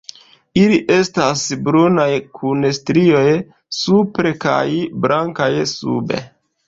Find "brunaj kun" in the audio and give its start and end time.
1.67-2.67